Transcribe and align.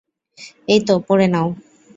এইতো, 0.67 0.93
পরে 1.07 1.27
নাও। 1.27 1.47